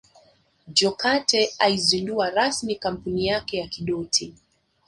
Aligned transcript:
Jokate 0.77 1.51
aizundua 1.59 2.29
rasmi 2.29 2.75
kampuni 2.75 3.27
yake 3.27 3.57
ya 3.57 3.67
Kidoti 3.67 4.35